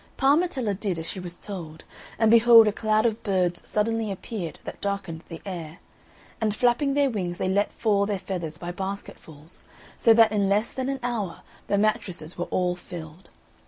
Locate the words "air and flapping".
5.45-6.95